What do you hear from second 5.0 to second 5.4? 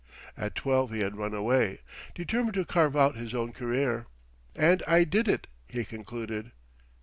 did